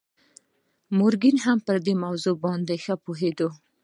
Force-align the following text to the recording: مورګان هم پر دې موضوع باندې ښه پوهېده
مورګان 0.97 1.37
هم 1.45 1.57
پر 1.65 1.77
دې 1.85 1.93
موضوع 2.03 2.35
باندې 2.43 2.75
ښه 2.83 2.95
پوهېده 3.03 3.47